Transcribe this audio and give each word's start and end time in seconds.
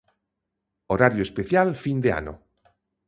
Horario 0.95 1.21
especial 1.27 1.69
fin 1.83 1.97
de 2.03 2.11
ano. 2.19 2.33